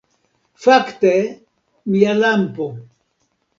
Fakte, 0.63 1.11
mia 1.91 2.13
lampo 2.23 2.67